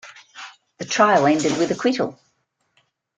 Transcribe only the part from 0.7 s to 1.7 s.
The trial ended with